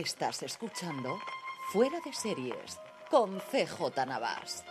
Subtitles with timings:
[0.00, 1.18] Estás escuchando
[1.74, 2.78] Fuera de Series
[3.10, 4.64] con CJ Navas.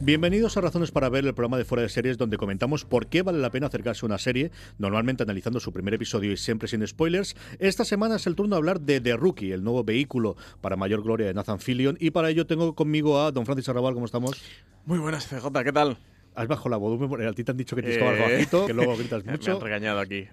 [0.00, 3.22] Bienvenidos a Razones para ver el programa de Fuera de Series donde comentamos por qué
[3.22, 6.84] vale la pena acercarse a una serie, normalmente analizando su primer episodio y siempre sin
[6.84, 7.36] spoilers.
[7.60, 11.04] Esta semana es el turno de hablar de The Rookie, el nuevo vehículo para mayor
[11.04, 14.42] gloria de Nathan Fillion y para ello tengo conmigo a don Francis Arrabal, ¿cómo estamos?
[14.84, 15.96] Muy buenas, CJ, ¿qué tal?
[16.38, 18.72] Has bajo la volumen, a ti te han dicho que tienes que hablar bajito, que
[18.72, 19.50] luego gritas mucho.
[19.50, 20.28] Me han regañado aquí.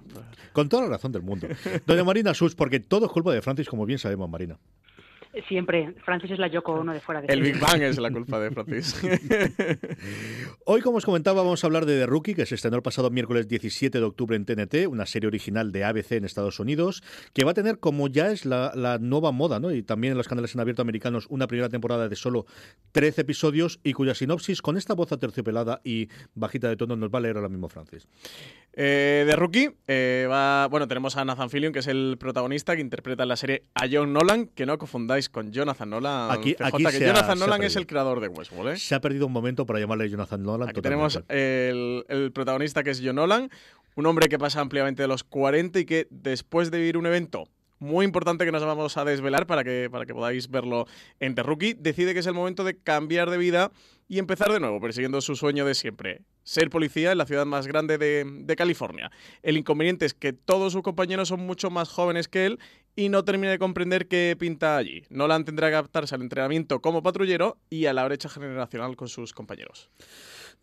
[0.53, 1.47] Con toda la razón del mundo.
[1.87, 4.59] Doña Marina Sus, porque todo es culpa de Francis, como bien sabemos, Marina.
[5.47, 5.93] Siempre.
[6.03, 8.51] Francis es la Yoko Ono de fuera de El Big Bang es la culpa de
[8.51, 9.01] Francis.
[10.65, 13.09] Hoy, como os comentaba, vamos a hablar de The Rookie, que se estrenó el pasado
[13.09, 17.03] miércoles 17 de octubre en TNT, una serie original de ABC en Estados Unidos,
[17.33, 19.71] que va a tener, como ya es la, nueva moda, ¿no?
[19.71, 22.45] y también en los canales en abierto americanos, una primera temporada de solo
[22.93, 27.19] 13 episodios y cuya sinopsis, con esta voz aterciopelada y bajita de tono, nos va
[27.19, 28.07] a leer ahora mismo Francis.
[28.77, 32.81] Eh, The Rookie, eh, va, bueno, tenemos a Nathan Fillion, que es el protagonista que
[32.81, 36.31] interpreta en la serie a John Nolan, que no confundáis con Jonathan Nolan.
[36.31, 38.73] Aquí, que Jonathan Nolan es el creador de Westworld.
[38.73, 38.77] ¿eh?
[38.77, 40.69] Se ha perdido un momento para llamarle Jonathan Nolan.
[40.69, 43.49] Aquí tenemos el, el, protagonista que es John Nolan,
[43.95, 47.49] un hombre que pasa ampliamente de los 40 y que después de vivir un evento
[47.79, 50.87] muy importante que nos vamos a desvelar para que, para que podáis verlo
[51.19, 53.71] en The Rookie, decide que es el momento de cambiar de vida
[54.07, 57.67] y empezar de nuevo, persiguiendo su sueño de siempre, ser policía en la ciudad más
[57.67, 59.11] grande de, California.
[59.41, 62.59] El inconveniente es que todos sus compañeros son mucho más jóvenes que él
[62.95, 65.03] y no termina de comprender qué pinta allí.
[65.09, 69.33] Nolan tendrá que adaptarse al entrenamiento como patrullero y a la brecha generacional con sus
[69.33, 69.89] compañeros.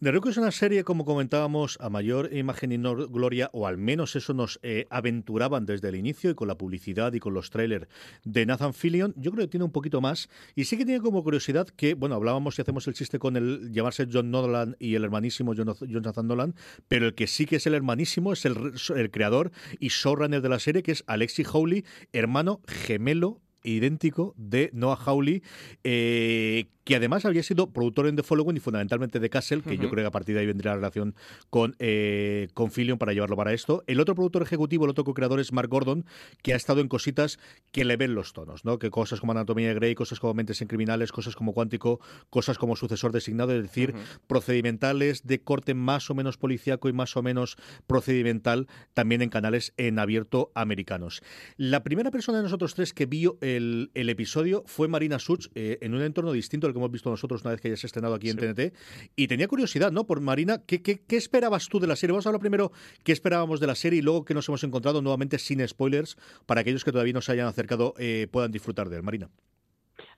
[0.03, 4.17] The Rookie es una serie, como comentábamos, a mayor imagen y gloria, o al menos
[4.17, 7.87] eso nos eh, aventuraban desde el inicio y con la publicidad y con los trailers
[8.25, 9.15] de Nathan Fillion.
[9.17, 10.29] Yo creo que tiene un poquito más.
[10.57, 13.71] Y sí que tiene como curiosidad que, bueno, hablábamos y hacemos el chiste con el
[13.71, 16.57] llamarse John Nolan y el hermanísimo Jonathan Nolan,
[16.89, 20.49] pero el que sí que es el hermanísimo es el, el creador y showrunner de
[20.49, 25.43] la serie, que es Alexi Howley, hermano gemelo idéntico de Noah Hawley,
[25.85, 29.89] eh, que además había sido productor en The Following y fundamentalmente de Castle, que yo
[29.89, 31.15] creo que a partir de ahí vendría la relación
[31.49, 33.85] con, eh, con Fillion para llevarlo para esto.
[33.87, 36.05] El otro productor ejecutivo, el otro co-creador es Mark Gordon,
[36.43, 37.39] que ha estado en cositas
[37.71, 38.79] que le ven los tonos, ¿no?
[38.79, 42.59] Que cosas como Anatomía de Grey, cosas como Mentes en Criminales, cosas como Cuántico, cosas
[42.59, 43.95] como Sucesor designado, es decir,
[44.27, 47.57] procedimentales de corte más o menos policíaco y más o menos
[47.87, 51.23] procedimental también en canales en abierto americanos.
[51.57, 55.95] La primera persona de nosotros tres que vio el, episodio fue Marina Such eh, en
[55.95, 58.37] un entorno distinto al que hemos visto nosotros una vez que hayas estrenado aquí en
[58.37, 58.75] TNT.
[59.17, 60.05] Y tenía curiosidad, ¿no?
[60.05, 62.13] Por Marina, ¿qué, ¿qué, qué, esperabas tú de la serie?
[62.13, 62.73] Vamos a hablar primero
[63.05, 66.61] qué esperábamos de la serie y luego qué nos hemos encontrado nuevamente sin spoilers para
[66.61, 69.03] aquellos que todavía no se hayan acercado eh, puedan disfrutar de él.
[69.03, 69.29] Marina.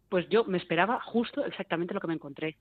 [0.08, 2.56] Pues yo me esperaba justo exactamente lo que me encontré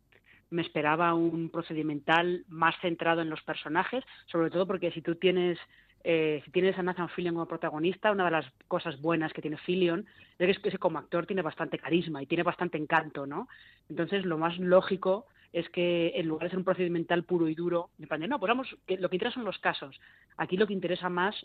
[0.53, 5.57] me esperaba un procedimental más centrado en los personajes, sobre todo porque si tú tienes
[6.03, 9.57] eh, si tienes a Nathan Fillion como protagonista, una de las cosas buenas que tiene
[9.57, 10.05] Fillion
[10.37, 13.47] es que como actor tiene bastante carisma y tiene bastante encanto, ¿no?
[13.89, 17.91] Entonces, lo más lógico es que en lugar de ser un procedimental puro y duro,
[17.97, 18.51] me parece, no, pues
[18.99, 19.99] lo que interesa son los casos.
[20.35, 21.35] Aquí lo que interesa más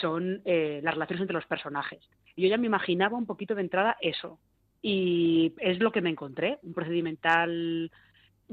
[0.00, 2.00] son eh, las relaciones entre los personajes.
[2.34, 4.38] Y yo ya me imaginaba un poquito de entrada eso.
[4.82, 7.90] Y es lo que me encontré, un procedimental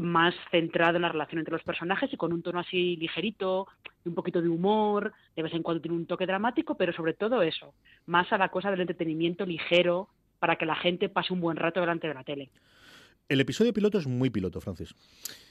[0.02, 3.68] más centrado en la relación entre los personajes y con un tono así ligerito,
[4.06, 7.42] un poquito de humor, de vez en cuando tiene un toque dramático, pero sobre todo
[7.42, 7.74] eso,
[8.08, 10.10] más a la cosa del entretenimiento ligero
[10.40, 12.50] para que la gente pase un buen rato delante de la tele.
[13.32, 14.94] El episodio piloto es muy piloto, Francis.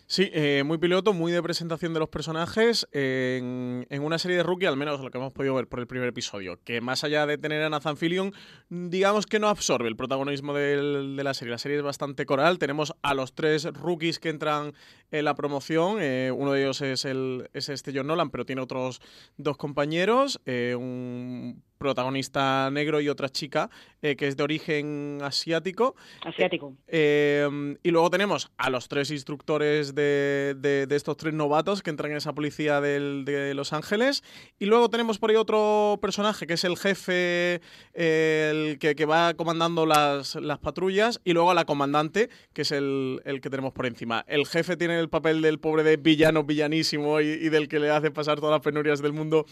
[0.07, 4.67] Sí, eh, muy piloto, muy de presentación de los personajes en, una serie de rookie,
[4.67, 7.39] al menos lo que hemos podido ver por el primer episodio, que más allá de
[7.39, 8.35] tener a Nathan Fillion,
[8.69, 11.53] digamos que no absorbe el protagonismo de la serie.
[11.53, 14.75] La serie es bastante coral, tenemos a los tres rookies que entran
[15.11, 19.01] en la promoción, eh, uno de ellos es, es este John Nolan, pero tiene otros
[19.39, 23.71] dos compañeros, eh, un protagonista negro y otra chica
[24.01, 25.95] que es de origen asiático.
[26.25, 26.75] Asiático.
[26.91, 32.19] y luego tenemos a los tres instructores de de, estos tres novatos que entran en
[32.19, 34.22] esa policía de Los Ángeles.
[34.59, 37.60] Y luego tenemos por ahí otro personaje que es el jefe,
[37.95, 41.21] el que, va comandando las, patrullas.
[41.25, 44.25] Y luego a la comandante, que es el, que tenemos por encima.
[44.28, 48.10] El jefe tiene el papel del pobre de villano, villanísimo y, del que le hace
[48.10, 49.47] pasar todas las penurias del mundo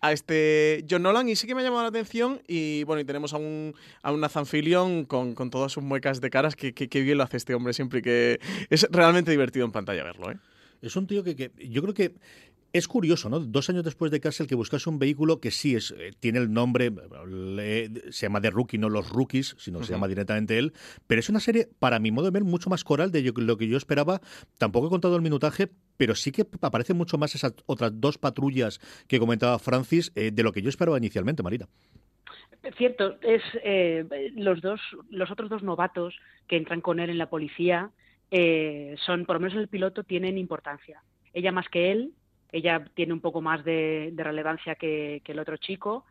[0.00, 1.28] a este John Nolan.
[1.28, 2.40] Y sí que me ha llamado la atención.
[2.48, 6.30] Y bueno, y tenemos a un, a un Nathan Fillion con, todas sus muecas de
[6.30, 6.56] caras.
[6.56, 8.02] Que, que, bien lo hace este hombre siempre.
[8.02, 8.40] Que
[8.70, 10.30] es realmente divertido en pantalla verlo.
[10.30, 10.38] ¿eh?
[10.82, 12.14] Es un tío que, yo creo que
[12.74, 13.38] es curioso, ¿no?
[13.38, 16.52] Dos años después de Castle que buscase un vehículo que sí es eh, tiene el
[16.52, 16.92] nombre,
[18.10, 20.72] se llama The Rookie, no los Rookies, sino se llama directamente él,
[21.06, 23.68] pero es una serie, para mi modo de ver, mucho más coral de lo que
[23.68, 24.20] yo esperaba.
[24.58, 28.80] Tampoco he contado el minutaje, pero sí que aparecen mucho más esas otras dos patrullas
[29.08, 31.66] que comentaba Francis eh, de lo que yo esperaba inicialmente, Marina.
[32.76, 34.80] cierto, es eh, los dos,
[35.10, 36.14] los otros dos novatos
[36.46, 37.90] que entran con él en la policía
[38.30, 41.02] eh, son, por lo menos en el piloto, tienen importancia.
[41.32, 42.12] Ella más que él,
[42.52, 46.04] ella tiene un poco más de, relevancia que, el otro chico,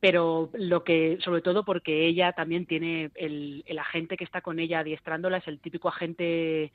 [0.00, 4.60] pero lo que, sobre todo porque ella también tiene el, el agente que está con
[4.60, 6.72] ella adiestrándola, es el típico agente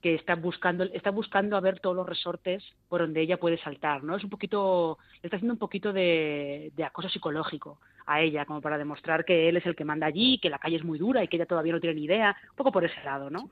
[0.00, 4.02] que está buscando, está buscando a ver todos los resortes por donde ella puede saltar,
[4.02, 4.16] ¿no?
[4.16, 8.78] Es un poquito, le está haciendo un poquito de, acoso psicológico a ella, como para
[8.78, 11.28] demostrar que él es el que manda allí, que la calle es muy dura y
[11.28, 13.50] que ella todavía no tiene ni idea, un poco por ese lado, ¿no?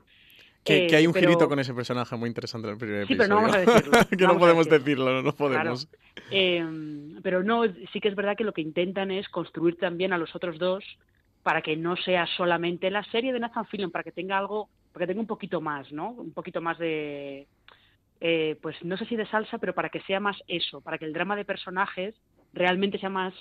[0.63, 3.15] Que, hay un girito con ese personaje muy interesante en el primer episodio.
[3.15, 3.91] Sí, pero no vamos a decirlo.
[4.17, 5.21] que no podemos decirlo.
[5.21, 5.87] no podemos.
[6.31, 7.63] Em, pero no,
[7.93, 10.83] sí que es verdad que lo que intentan es construir también a los otros dos
[11.43, 14.69] para que no sea solamente la serie de Nathan Fillion, para que tenga algo
[14.99, 16.11] que tenga un poquito más, ¿no?
[16.11, 17.47] Un poquito más de,
[18.21, 21.05] eh, pues no sé si de salsa, pero para que sea más eso, para que
[21.05, 22.15] el drama de personajes
[22.53, 23.33] realmente sea más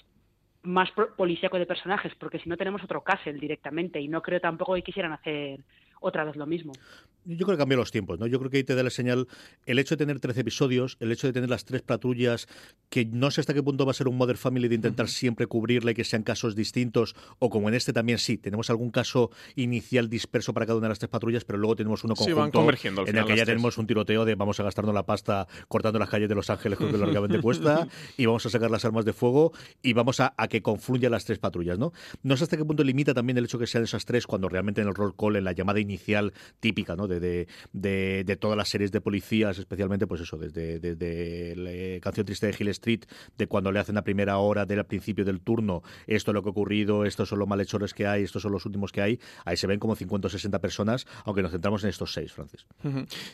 [0.63, 4.75] más policíaco de personajes, porque si no tenemos otro Castle directamente y no creo tampoco
[4.75, 5.61] que quisieran hacer
[6.01, 6.73] otra vez lo mismo.
[7.29, 8.27] Yo creo que cambió los tiempos, ¿no?
[8.27, 9.29] Yo creo que ahí te da la señal
[9.67, 12.49] el hecho de tener 13 episodios, el hecho de tener las tres patrullas,
[12.89, 15.47] que no sé hasta qué punto va a ser un Mother Family de intentar siempre
[15.47, 20.09] cubrirle, que sean casos distintos, o como en este también sí, tenemos algún caso inicial
[20.09, 22.67] disperso para cada una de las tres patrullas, pero luego tenemos uno conjunto
[23.07, 26.09] en el que ya tenemos un tiroteo de vamos a gastarnos la pasta cortando las
[26.09, 27.87] calles de Los Ángeles, creo que largamente cuesta,
[28.17, 29.53] y vamos a sacar las armas de fuego
[29.83, 31.93] y vamos a, que confluyan las tres patrullas, ¿no?
[32.23, 34.81] No sé hasta qué punto limita también el hecho que sean esas tres cuando realmente
[34.81, 37.07] en el roll call, en la llamada inicial típica ¿no?
[37.07, 42.27] de, de, de, todas las series de policías, especialmente pues eso, desde, la eh, Canción
[42.27, 43.01] Triste de Hill Street,
[43.37, 46.49] de cuando le hacen la primera hora del principio del turno, esto es lo que
[46.49, 49.57] ha ocurrido, estos son los malhechores que hay, estos son los últimos que hay, ahí
[49.57, 52.67] se ven como 50 o 60 personas, aunque nos centramos en estos seis, Francis.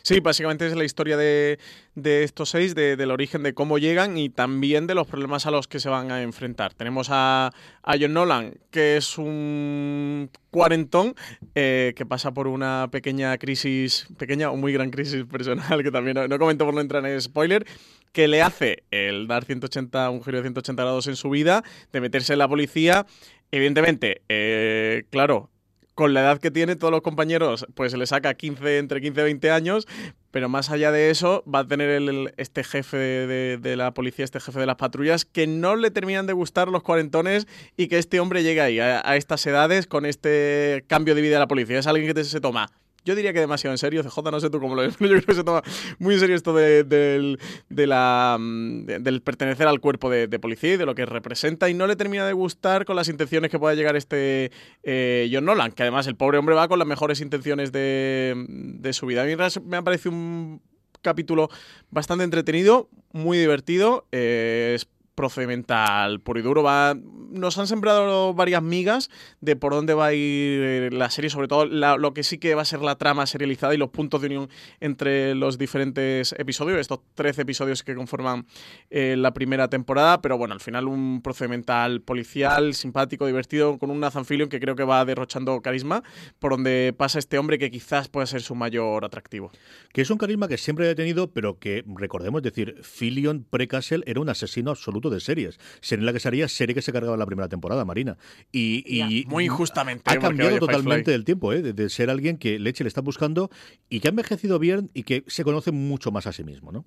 [0.01, 1.59] Sí, básicamente es la historia de,
[1.95, 5.51] de estos seis, de, del origen de cómo llegan y también de los problemas a
[5.51, 6.73] los que se van a enfrentar.
[6.73, 7.51] Tenemos a,
[7.83, 11.15] a John Nolan, que es un cuarentón
[11.53, 16.17] eh, que pasa por una pequeña crisis, pequeña o muy gran crisis personal, que también
[16.29, 17.65] no, comento por no entrar en spoiler,
[18.13, 21.61] que le hace el dar 180, un giro de 180 grados en su vida,
[21.91, 23.05] de meterse en la policía.
[23.51, 25.49] Evidentemente, eh, claro,
[25.95, 29.21] con la edad que tiene, todos los compañeros, pues se le saca 15, entre 15
[29.21, 29.87] y 20 años,
[30.29, 34.41] pero más allá de eso, va a tener el, este jefe de, la policía, este
[34.41, 37.47] jefe de las patrullas, que no le terminan de gustar los cuarentones
[37.77, 41.35] y que este hombre llegue ahí, a, a estas edades, con este cambio de vida
[41.35, 41.79] de la policía.
[41.79, 42.69] Es alguien que se toma
[43.05, 44.03] yo diría que demasiado en serio.
[44.03, 45.61] CJ, no sé tú cómo lo ves, pero yo creo que se toma
[45.99, 47.37] muy en serio esto de,
[47.69, 51.69] la, mm, del pertenecer al cuerpo de, policía y de lo que representa.
[51.69, 54.51] Y no le termina de gustar con las intenciones que pueda llegar este
[54.83, 59.05] eh, John Nolan, que además el pobre hombre va con las mejores intenciones de, su
[59.05, 59.21] vida.
[59.21, 59.35] A mí
[59.65, 60.61] me ha parecido un
[61.01, 61.49] capítulo
[61.91, 64.07] bastante entretenido, muy divertido.
[64.11, 64.77] Eh,
[65.15, 66.63] procedimental puro y duro.
[66.63, 69.09] Va, nos han sembrado varias migas
[69.41, 72.55] de por dónde va a ir eh, la serie, sobre todo lo que sí que
[72.55, 76.79] va a ser la trama serializada y los puntos de unión entre los diferentes episodios,
[76.79, 78.45] estos 13 episodios que conforman
[78.89, 83.99] eh, la primera temporada, pero bueno, al final un procedimental policial, simpático, divertido, con un
[83.99, 86.03] Nathan Fillion que creo que va derrochando carisma,
[86.39, 89.51] por donde pasa este hombre que quizás pueda ser su mayor atractivo.
[89.93, 94.19] Que es un carisma que siempre ha tenido, pero que recordemos decir, Fillion pre-Castle era
[94.19, 95.59] un asesino absoluto de series.
[95.81, 98.17] Sería la que sería serie que se cargaba en la primera temporada, Marina.
[98.51, 100.03] Y, muy injustamente.
[100.11, 101.61] Ha cambiado totalmente el tiempo, ¿eh?
[101.61, 103.49] de, ser alguien que Leche le está buscando
[103.89, 106.85] y que ha envejecido bien y que se conoce mucho más a sí mismo, ¿no?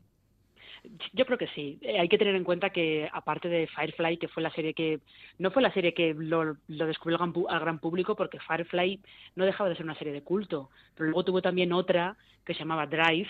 [1.12, 1.78] Yo creo que sí.
[1.82, 5.00] Eh, hay que tener en cuenta que, aparte de Firefly, que fue la serie que.
[5.38, 9.00] No fue la serie que lo, descubrió al gran, público, porque Firefly
[9.36, 10.70] no dejaba de ser una serie de culto.
[10.94, 13.28] Pero luego tuvo también otra que se llamaba Drive,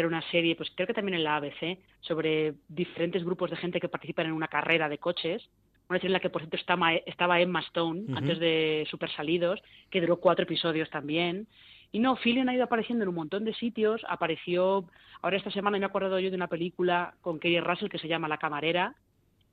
[0.00, 3.56] que era una serie, pues creo que también en la ABC, sobre diferentes grupos de
[3.56, 5.46] gente que participan en una carrera de coches.
[5.90, 9.60] Una serie en la que, por cierto, estaba, estaba Emma Stone, antes de Super Salidos,
[9.90, 11.48] que duró cuatro episodios también.
[11.92, 14.00] Y no, Fillion ha ido apareciendo en un montón de sitios.
[14.08, 14.88] Apareció,
[15.20, 18.08] ahora esta semana me he acordado yo de una película con Kerry Russell que se
[18.08, 18.94] llama La Camarera,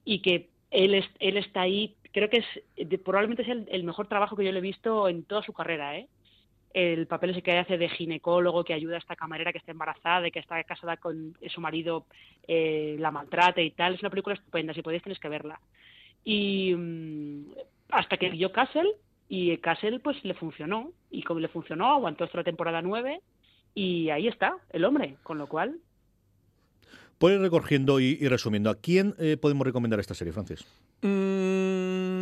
[0.06, 4.08] y que él, es, él está ahí, creo que es probablemente es el, el, mejor
[4.08, 6.08] trabajo que yo le he visto en toda su carrera, ¿eh?
[6.77, 10.27] El papel ese que hace de ginecólogo que ayuda a esta camarera que está embarazada
[10.27, 12.05] y que está casada con su marido,
[12.48, 13.96] eh, la maltrata y tal.
[13.96, 15.60] Es una película estupenda, si podéis tenéis que verla.
[16.24, 17.46] Y mm,
[17.89, 18.91] hasta que vio Castle
[19.27, 23.22] y Castle pues le funcionó y como le funcionó aguantó hasta la temporada 9
[23.74, 25.79] y ahí está el hombre, con lo cual...
[27.17, 30.63] Por ir recogiendo y, resumiendo, ¿a quién eh, podemos recomendar esta serie, Francis?
[31.01, 32.17] Mm,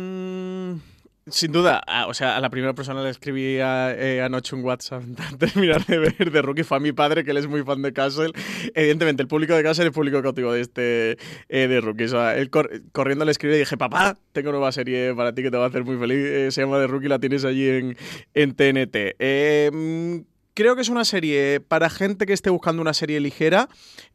[1.28, 5.36] Sin duda, o sea, a la primera persona le escribí eh, anoche un WhatsApp a
[5.36, 7.92] terminar de ver de Rookie fue a mi padre, que él es muy fan de
[7.92, 8.30] Castle.
[8.74, 11.18] Evidentemente, el público de Castle es público cautivo de este
[11.48, 12.04] eh, de Rookie.
[12.04, 12.48] O sea, él
[12.92, 15.68] corriendo le escribí y dije, papá, tengo nueva serie para ti que te va a
[15.68, 16.16] hacer muy feliz.
[16.16, 17.96] Eh, se llama The Rookie, la tienes allí en,
[18.34, 19.16] en TNT.
[19.18, 23.68] Em, creo que es una serie para gente que esté buscando una serie ligera,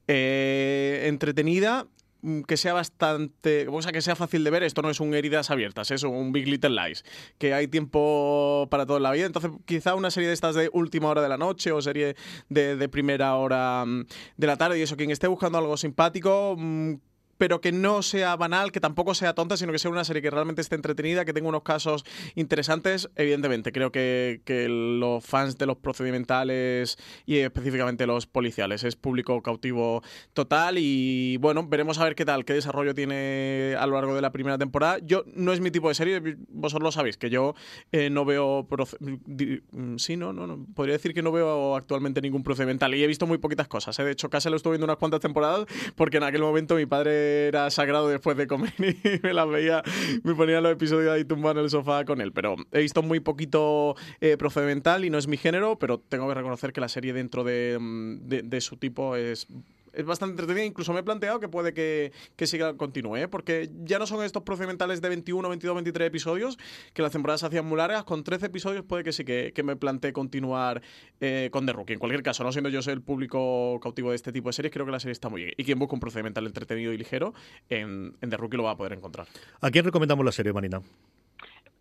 [0.07, 2.00] entretenida Mm,
[2.47, 5.49] que sea bastante, o sea, que sea fácil de ver, esto no es un heridas
[5.49, 7.03] abiertas, es un Big Little Lies,
[7.37, 11.09] que hay tiempo para toda la vida, entonces quizá una serie de estas de última
[11.09, 12.15] hora de la noche o serie
[12.49, 14.05] de, de primera hora mm,
[14.37, 16.93] de la tarde y eso, quien esté buscando algo simpático, mm,
[17.41, 20.29] pero que no sea banal, que tampoco sea tonta, sino que sea una serie que
[20.29, 22.05] realmente esté entretenida, que tenga unos casos
[22.35, 23.09] interesantes.
[23.15, 30.03] Evidentemente, creo que, los fans de los procedimentales y específicamente los policiales es público cautivo
[30.33, 34.21] total y bueno, veremos a ver qué tal, qué desarrollo tiene a lo largo de
[34.21, 34.99] la primera temporada.
[34.99, 37.55] Yo no es mi tipo de serie, vosotros lo sabéis, que yo
[37.91, 38.67] eh, no veo...
[38.99, 43.07] Mm, sí, no, no, no, podría decir que no veo actualmente ningún procedimental y he
[43.07, 43.97] visto muy poquitas cosas.
[43.97, 44.03] ¿eh?
[44.03, 47.30] De hecho, casi lo estuve viendo unas cuantas temporadas porque en aquel momento mi padre
[47.47, 49.83] era sagrado después de comer y me las veía,
[50.23, 52.31] me ponía los episodios ahí tumbado en el sofá con él.
[52.31, 56.33] Pero he visto muy poquito eh, procedimental y no es mi género, pero tengo que
[56.33, 59.47] reconocer que la serie dentro de, mm, de su tipo es
[59.93, 60.65] es bastante entretenida.
[60.65, 63.27] Incluso me he planteado que puede que, que siga, continúe, ¿eh?
[63.27, 66.57] porque ya no son estos procedimentales de 21, 22, 23 episodios,
[66.93, 68.03] que las temporadas se hacían muy largas.
[68.03, 70.81] Con 13 episodios puede que sí que, me plantee continuar
[71.19, 71.93] eh, con The Rookie.
[71.93, 74.85] En cualquier caso, no siendo yo el público cautivo de este tipo de series, creo
[74.85, 75.53] que la serie está muy bien.
[75.55, 77.33] Y quien busca un procedimental entretenido y ligero,
[77.69, 79.27] en, en The Rookie lo va a poder encontrar.
[79.61, 80.81] ¿A quién recomendamos la serie, Marina?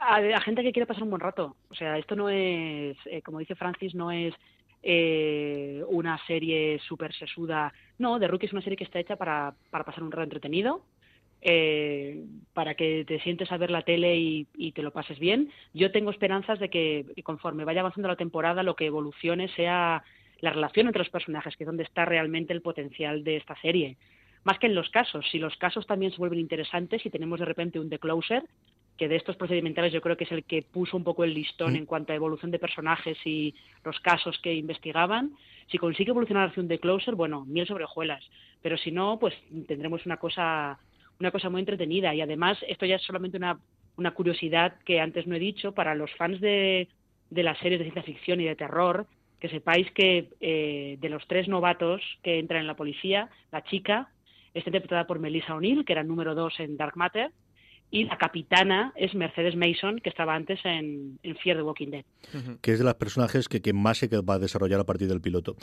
[0.01, 1.57] A, gente que quiere pasar un buen rato.
[1.69, 4.35] O sea, esto no es, eh, como dice Francis, no es
[4.83, 7.73] eh, una serie súper sesuda.
[7.99, 10.83] No, The Rookie es una serie que está hecha para, para pasar un rato entretenido,
[11.43, 15.51] eh, para que te sientes a ver la tele y, te lo pases bien.
[15.75, 20.03] Yo tengo esperanzas de que conforme vaya avanzando la temporada, lo que evolucione sea
[20.41, 23.97] la relación entre los personajes, que es donde está realmente el potencial de esta serie.
[24.45, 25.27] Más que en los casos.
[25.31, 28.45] Si los casos también se vuelven interesantes y tenemos de repente un The Closer,
[29.01, 31.73] que de estos procedimentales yo creo que es el que puso un poco el listón
[31.73, 31.77] mm.
[31.77, 35.33] en cuanto a evolución de personajes y los casos que investigaban.
[35.73, 38.23] Si consigue evolucionar hacia un The Closer, bueno, miel sobre hojuelas.
[38.61, 39.33] Pero si no, pues
[39.67, 40.79] tendremos una cosa,
[41.19, 42.15] una cosa muy entretenida.
[42.15, 43.59] Y además, esto ya es solamente una,
[43.97, 46.87] una curiosidad que antes no he dicho, para los fans de,
[47.31, 49.07] de las series de ciencia ficción y de terror,
[49.41, 54.11] que sepáis que eh, de los tres novatos que entran en la policía, la chica
[54.53, 57.31] está interpretada por Melissa O'Neill, que era número dos en Dark Matter,
[57.91, 62.05] y la capitana es Mercedes Mason, que estaba antes en, en Fear the Walking Dead.
[62.61, 65.21] Que es de las personajes que, que más se va a desarrollar a partir del
[65.21, 65.57] piloto.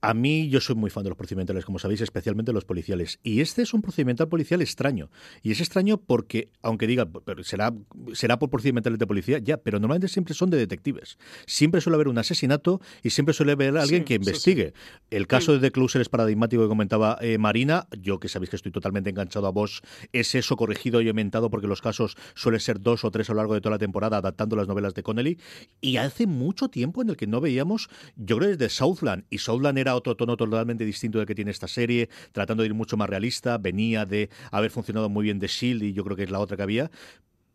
[0.00, 3.18] A mí, yo soy muy fan de los procedimentales, como sabéis, especialmente los policiales.
[3.24, 5.10] Y este es un procedimental policial extraño.
[5.42, 7.08] Y es extraño porque, aunque diga,
[7.42, 7.72] será,
[8.12, 11.18] será por procedimentales de policía, ya, pero normalmente siempre son de detectives.
[11.46, 14.72] Siempre suele haber un asesinato y siempre suele haber alguien que investigue.
[15.10, 17.88] El caso de The Closer es paradigmático que comentaba eh, Marina.
[17.98, 21.71] Yo, que sabéis que estoy totalmente enganchado a vos, es eso corregido y aumentado porque
[21.72, 24.56] los casos suele ser dos o tres a lo largo de toda la temporada adaptando
[24.56, 25.38] las novelas de Connelly.
[25.80, 29.78] Y hace mucho tiempo en el que no veíamos, yo creo desde Southland, y Southland
[29.78, 33.08] era otro tono totalmente distinto del que tiene esta serie, tratando de ir mucho más
[33.08, 36.40] realista, venía de haber funcionado muy bien de Shield y yo creo que es la
[36.40, 36.90] otra que había,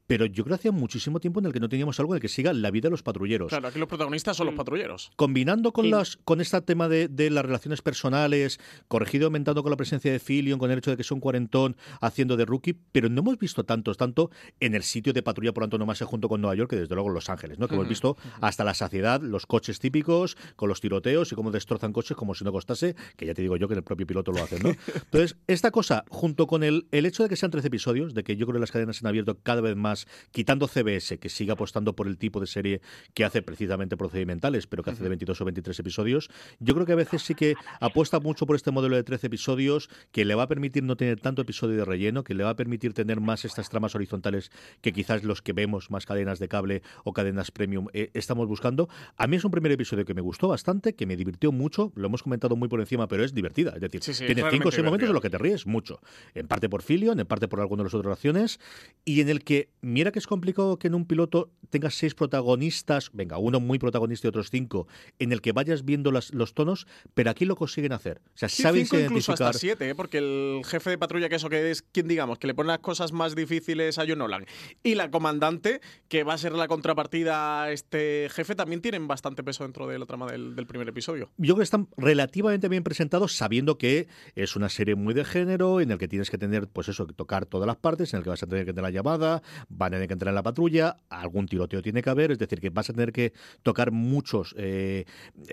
[0.08, 2.22] pero yo creo que hacía muchísimo tiempo en el que no teníamos algo en el
[2.22, 3.50] que siga la vida de los patrulleros.
[3.50, 4.58] Claro, aquí los protagonistas son los mm.
[4.58, 5.12] patrulleros.
[5.18, 10.12] Combinando con las con este tema de, las relaciones personales, corregido aumentando con la presencia
[10.12, 13.38] de Filion, con el hecho de que son cuarentón haciendo de rookie, pero no hemos
[13.38, 16.78] visto tantos, tanto en el sitio de patrulla por antonomasia junto con Nueva York, que
[16.78, 17.68] desde luego en Los Ángeles, ¿no?
[17.68, 21.92] Que hemos visto hasta la saciedad los coches típicos, con los tiroteos y cómo destrozan
[21.92, 24.42] coches como si no costase, que ya te digo yo que el propio piloto lo
[24.42, 24.70] hace, ¿no?
[24.96, 28.38] Entonces, esta cosa, junto con el, el hecho de que sean 13 episodios, de que
[28.38, 29.97] yo creo que las cadenas se han abierto cada vez más
[30.32, 32.82] quitando CBS, que sigue apostando por el tipo de serie
[33.14, 36.94] que hace precisamente procedimentales, pero que hace de 22 o 23 episodios, yo creo que
[36.94, 40.44] a veces sí que apuesta mucho por este modelo de 13 episodios que le va
[40.44, 43.46] a permitir no tener tanto episodio de relleno, que le va a permitir tener más
[43.46, 44.52] estas tramas horizontales
[44.82, 48.90] que quizás los que vemos, más cadenas de cable o cadenas premium, eh, estamos buscando.
[49.16, 52.08] A mí es un primer episodio que me gustó bastante, que me divirtió mucho, lo
[52.08, 53.74] hemos comentado muy por encima, pero es divertida.
[53.76, 56.00] Es decir, tiene cinco o seis momentos en los que te ríes mucho.
[56.34, 58.60] En parte por Filion, en parte por alguna de las otras acciones,
[59.06, 63.10] y en el que, mira que es complicado que en un piloto tengas seis protagonistas,
[63.14, 66.88] venga, uno muy protagonista y otros cinco, en el que vayas viendo las, los tonos,
[67.14, 68.22] pero aquí lo consiguen hacer.
[68.28, 69.96] O sea, saben cinco incluso hasta siete, ¿eh?
[69.96, 72.80] porque el jefe de patrulla, que eso que es quien digamos, que le pone las
[72.80, 74.46] cosas más difíciles a John Nolan,
[74.84, 79.44] y la comandante, que va a ser la contrapartida a este jefe, también tienen bastante
[79.44, 81.30] peso dentro de la trama del, del primer episodio.
[81.38, 85.80] Yo creo que están relativamente bien presentados, sabiendo que es una serie muy de género,
[85.80, 88.24] en el que tienes que tener, pues eso, que tocar todas las partes, en el
[88.24, 89.42] que vas a tener que tener la llamada,
[89.78, 92.60] van a tener que entrar en la patrulla, algún tiroteo tiene que haber, es decir,
[92.60, 95.06] que vas a tener que tocar muchos eh,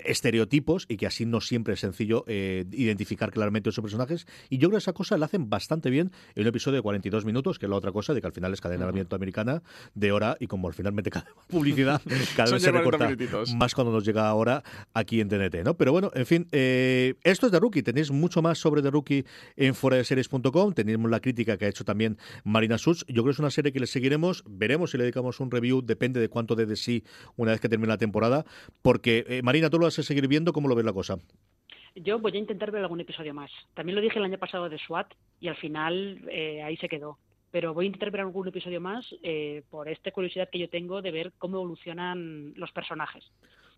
[0.03, 4.25] estereotipos y que así no siempre es sencillo eh, identificar claramente esos personajes.
[4.49, 7.25] Y yo creo que esa cosa la hacen bastante bien en un episodio de 42
[7.25, 9.61] minutos, que es la otra cosa de que al final es cadena de americana
[9.93, 12.01] de hora y como al final mete cada publicidad,
[12.35, 13.09] cada vez se recorta
[13.55, 14.63] más cuando nos llega ahora
[14.93, 15.75] aquí en TNT, ¿no?
[15.75, 17.83] Pero bueno, en fin, eh, esto es de Rookie.
[17.83, 20.73] Tenéis mucho más sobre The Rookie en foradeseries.com.
[20.73, 23.03] Tenemos la crítica que ha hecho también Marina Such.
[23.07, 24.14] Yo creo que es una serie que le seguiremos.
[24.47, 25.81] Veremos si le dedicamos un review.
[25.81, 27.03] Depende de cuánto dé de sí
[27.35, 28.45] una vez que termine la temporada.
[28.81, 30.53] Porque, eh, Marina, tú lo vas a seguir viendo.
[30.53, 31.17] ¿Cómo lo ves la cosa?
[31.95, 33.51] Yo voy a intentar ver algún episodio más.
[33.73, 37.17] También lo dije el año pasado de SWAT y al final eh, ahí se quedó.
[37.51, 41.01] Pero voy a intentar ver algún episodio más eh, por esta curiosidad que yo tengo
[41.01, 43.23] de ver cómo evolucionan los personajes.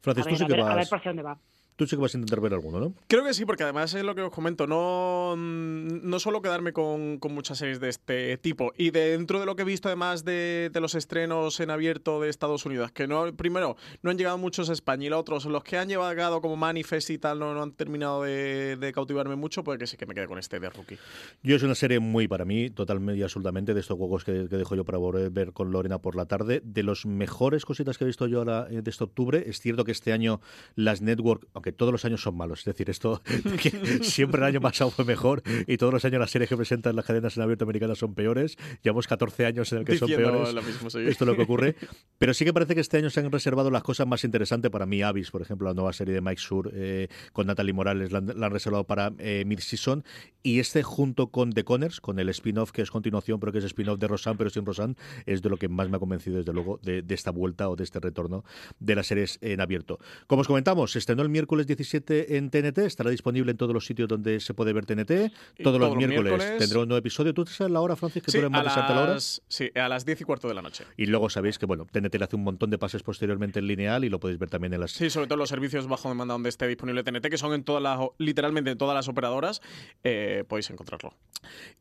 [0.02, 1.40] Francis, a ver, tú que a ver dónde va.
[1.78, 2.94] Tú sí que vas a intentar ver alguno, ¿no?
[3.08, 7.20] Creo que sí, porque además es lo que os comento, no, no suelo quedarme con,
[7.30, 8.74] muchas series de este tipo.
[8.78, 12.66] Y dentro de lo que he visto, además de, los estrenos en abierto de Estados
[12.66, 15.78] Unidos, que no primero no han llegado muchos a España y los otros, los que
[15.78, 19.98] han llegado como Manifest y tal, no, han terminado de, cautivarme mucho, pues que sí
[19.98, 20.98] que me quede con este de Rookie.
[21.44, 24.76] Yo es una serie muy para mí, totalmente y absolutamente, de estos juegos que, dejo
[24.76, 24.98] yo para
[25.30, 26.62] ver con Lorena por la tarde.
[26.64, 29.84] De los mejores cositas que he visto yo ahora eh, de este octubre, es cierto
[29.84, 30.42] que este año
[30.76, 32.60] las network, aunque todos los años son malos.
[32.60, 33.22] Es decir, esto
[34.02, 37.06] siempre el año pasado fue mejor y todos los años las series que presentan las
[37.06, 38.58] cadenas en abierto americanas son peores.
[38.84, 40.56] Llevamos 14 años en el que son peores.
[40.96, 41.76] Esto es lo que ocurre.
[42.18, 44.86] Pero sí que parece que este año se han reservado las cosas más interesantes para
[44.86, 45.02] mí.
[45.02, 48.52] Avis, por ejemplo, la nueva serie de Mike Sur eh, con Natalie Morales la, han
[48.52, 50.04] reservado para eh, mid-season.
[50.44, 53.66] Y este junto con The Connors, con el spin-off que es continuación, pero que es
[53.66, 54.96] spin-off de Rosan, pero sin Rosan,
[55.26, 57.76] es de lo que más me ha convencido, desde luego, de, de esta vuelta o
[57.76, 58.44] de este retorno
[58.80, 60.00] de las series en abierto.
[60.28, 64.08] Como os comentamos, estrenó el miércoles 17 en TNT, estará disponible en todos los sitios
[64.08, 65.32] donde se puede ver TNT.
[65.64, 67.34] Todos, los, miércoles, tendrá un nuevo episodio.
[67.34, 69.20] ¿Tú sabes la hora, Francis, que sí, tú más a la hora?
[69.20, 70.84] Sí, a las 10 y cuarto de la noche.
[70.98, 74.06] Y luego sabéis que, bueno, TNT le hace un montón de pases posteriormente en lineal
[74.06, 74.92] y lo podéis ver también en las...
[74.92, 77.82] Sí, sobre todo los servicios bajo demanda donde esté disponible TNT, que son en todas
[77.82, 79.62] las, literalmente en todas las operadoras,
[80.04, 81.14] eh, podéis encontrarlo.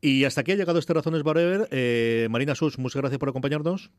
[0.01, 1.67] Y hasta aquí ha llegado este Razones Forever.
[1.71, 3.91] Eh, Marina Sus, muchas gracias por acompañarnos.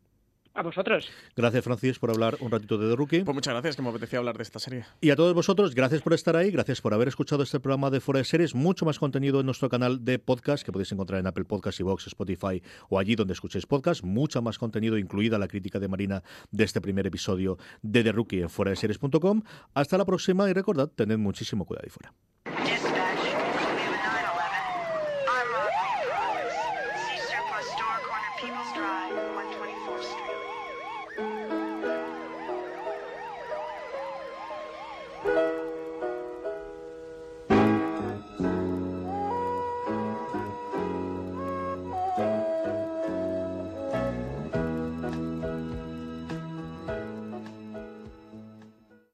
[0.59, 1.09] A vosotros.
[1.37, 3.23] Gracias, Francis, por hablar un ratito de The Rookie.
[3.23, 4.87] Pues muchas gracias, que me apetecía hablar de esta serie.
[5.01, 8.01] Y a todos vosotros, gracias por estar ahí, gracias por haber escuchado este programa de
[8.01, 8.57] Fuera de Series.
[8.57, 12.09] Mucho más contenido en nuestro canal de podcast, que podéis encontrar en Apple Podcasts, Vox,
[12.09, 14.03] Spotify o allí donde escuchéis podcast.
[14.03, 18.41] Mucha más contenido, incluida la crítica de Marina de este primer episodio de The Rookie
[18.41, 19.43] en fuera de series.com.
[19.75, 22.13] Hasta la próxima y recordad, tened muchísimo cuidado ahí fuera.